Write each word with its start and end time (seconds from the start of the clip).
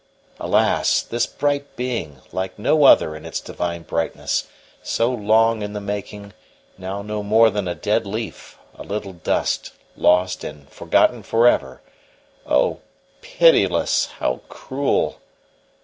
Alas! 0.39 1.03
this 1.03 1.27
bright 1.27 1.75
being, 1.75 2.21
like 2.31 2.57
no 2.57 2.85
other 2.85 3.15
in 3.15 3.23
its 3.23 3.39
divine 3.39 3.83
brightness, 3.83 4.47
so 4.81 5.11
long 5.11 5.61
in 5.61 5.73
the 5.73 5.79
making, 5.79 6.33
now 6.75 7.03
no 7.03 7.21
more 7.21 7.51
than 7.51 7.67
a 7.67 7.75
dead 7.75 8.03
leaf, 8.07 8.57
a 8.73 8.81
little 8.81 9.13
dust, 9.13 9.73
lost 9.95 10.43
and 10.43 10.67
forgotten 10.71 11.21
for 11.21 11.45
ever 11.47 11.81
oh, 12.47 12.79
pitiless! 13.21 14.09
Oh, 14.19 14.39
cruel! 14.49 15.21